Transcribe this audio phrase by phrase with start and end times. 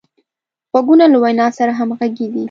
[0.71, 2.39] غوږونه له وینا سره همغږي دي